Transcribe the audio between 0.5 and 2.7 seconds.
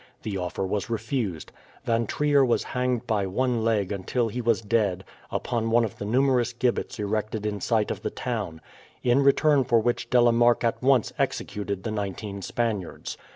was refused. Van Trier was